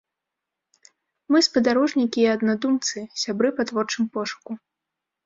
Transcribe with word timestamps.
Мы 1.35 1.39
спадарожнікі 1.47 2.19
і 2.23 2.25
аднадумцы, 2.35 2.97
сябры 3.25 3.53
па 3.61 3.67
творчым 3.73 4.09
пошуку. 4.17 4.51